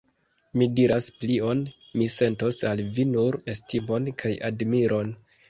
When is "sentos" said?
2.15-2.63